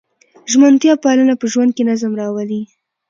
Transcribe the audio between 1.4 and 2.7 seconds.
په ژوند کې نظم راولي.